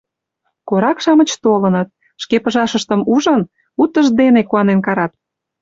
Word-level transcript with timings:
Корак-шамыч 0.69 1.29
толыныт, 1.43 1.89
шке 2.23 2.37
пыжашыштым 2.43 3.01
ужын, 3.13 3.41
утыждене 3.81 4.41
куанен 4.49 4.79
карат. 4.85 5.11